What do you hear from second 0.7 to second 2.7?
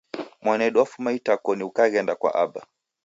wafuma itakoni ukaghenda kwa aba